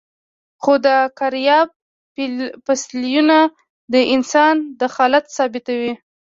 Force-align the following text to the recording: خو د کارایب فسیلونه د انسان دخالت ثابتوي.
خو 0.61 0.73
د 0.85 0.87
کارایب 1.19 1.69
فسیلونه 2.65 3.37
د 3.93 3.95
انسان 4.15 4.55
دخالت 4.83 5.25
ثابتوي. 5.37 5.93